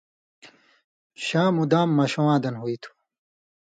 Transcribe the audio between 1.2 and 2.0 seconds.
شاں مُدام